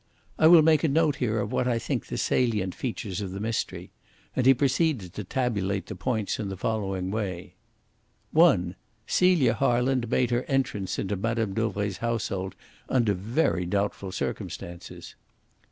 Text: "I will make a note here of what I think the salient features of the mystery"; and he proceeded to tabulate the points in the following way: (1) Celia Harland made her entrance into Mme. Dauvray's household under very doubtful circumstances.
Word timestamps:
"I 0.39 0.47
will 0.47 0.63
make 0.63 0.83
a 0.83 0.87
note 0.87 1.17
here 1.17 1.39
of 1.39 1.51
what 1.51 1.67
I 1.67 1.77
think 1.77 2.07
the 2.07 2.17
salient 2.17 2.73
features 2.73 3.21
of 3.21 3.29
the 3.33 3.39
mystery"; 3.39 3.91
and 4.35 4.47
he 4.47 4.53
proceeded 4.55 5.13
to 5.13 5.23
tabulate 5.23 5.85
the 5.85 5.95
points 5.95 6.39
in 6.39 6.49
the 6.49 6.57
following 6.57 7.11
way: 7.11 7.53
(1) 8.31 8.75
Celia 9.05 9.53
Harland 9.53 10.09
made 10.09 10.31
her 10.31 10.41
entrance 10.45 10.97
into 10.97 11.15
Mme. 11.15 11.53
Dauvray's 11.53 11.97
household 11.97 12.55
under 12.89 13.13
very 13.13 13.67
doubtful 13.67 14.11
circumstances. 14.11 15.13